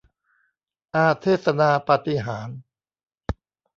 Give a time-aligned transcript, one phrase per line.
[0.95, 2.59] อาเทสนาปาฏิหาริย์